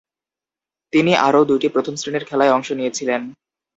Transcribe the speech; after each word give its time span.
তিনি 0.93 1.11
আরও 1.19 1.41
দুইটি 1.45 1.67
প্রথম-শ্রেণীর 1.69 2.23
খেলায় 2.25 2.53
অংশ 2.53 2.69
নিয়েছিলেন। 2.71 3.21